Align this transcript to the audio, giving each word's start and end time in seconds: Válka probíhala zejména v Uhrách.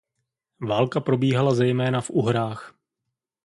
Válka 0.61 0.99
probíhala 1.01 1.55
zejména 1.55 2.01
v 2.01 2.09
Uhrách. 2.09 2.75